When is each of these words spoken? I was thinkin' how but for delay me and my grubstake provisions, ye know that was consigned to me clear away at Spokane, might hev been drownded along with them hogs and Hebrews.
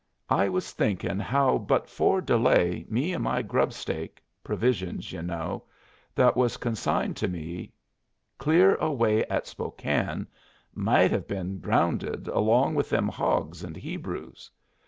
I 0.31 0.49
was 0.49 0.71
thinkin' 0.71 1.19
how 1.19 1.59
but 1.59 1.87
for 1.87 2.21
delay 2.21 2.87
me 2.89 3.13
and 3.13 3.23
my 3.23 3.43
grubstake 3.43 4.19
provisions, 4.43 5.13
ye 5.13 5.21
know 5.21 5.65
that 6.15 6.35
was 6.35 6.57
consigned 6.57 7.15
to 7.17 7.27
me 7.27 7.71
clear 8.39 8.73
away 8.77 9.23
at 9.25 9.45
Spokane, 9.45 10.25
might 10.73 11.11
hev 11.11 11.27
been 11.27 11.59
drownded 11.61 12.27
along 12.29 12.73
with 12.73 12.89
them 12.89 13.09
hogs 13.09 13.63
and 13.63 13.77
Hebrews. 13.77 14.49